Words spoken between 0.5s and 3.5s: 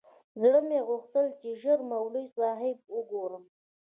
مې غوښتل چې ژر مولوي صاحب وگورم.